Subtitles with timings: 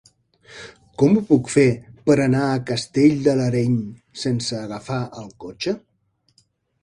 [1.01, 1.65] Com ho puc fer
[2.07, 3.77] per anar a Castell de l'Areny
[4.23, 5.75] sense agafar el cotxe?